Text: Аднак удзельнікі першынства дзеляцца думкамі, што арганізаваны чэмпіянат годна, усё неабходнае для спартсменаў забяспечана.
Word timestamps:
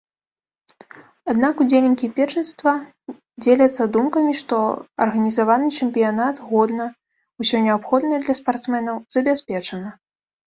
Аднак 1.31 1.59
удзельнікі 1.65 2.07
першынства 2.19 2.71
дзеляцца 3.45 3.83
думкамі, 3.97 4.33
што 4.39 4.57
арганізаваны 5.05 5.67
чэмпіянат 5.83 6.41
годна, 6.53 6.87
усё 7.45 7.61
неабходнае 7.67 8.19
для 8.27 8.35
спартсменаў 8.43 8.95
забяспечана. 9.17 9.89